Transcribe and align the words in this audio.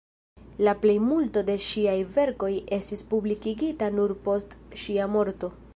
La 0.67 0.71
plejmulto 0.85 1.43
de 1.49 1.57
ŝiaj 1.65 1.95
verkoj 2.15 2.51
estis 2.81 3.07
publikigita 3.13 3.95
nur 4.01 4.17
post 4.29 4.61
ŝia 4.85 5.11
morto. 5.17 5.57